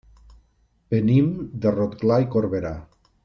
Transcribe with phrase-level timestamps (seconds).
[0.93, 1.27] Venim
[1.65, 2.75] de Rotglà i Corberà.